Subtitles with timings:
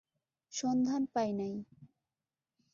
[0.53, 1.53] সন্ধান পাই নাই।